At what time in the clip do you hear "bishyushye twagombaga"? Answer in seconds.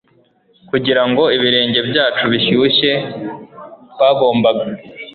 2.31-4.65